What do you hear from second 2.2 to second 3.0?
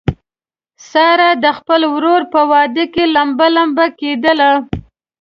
په واده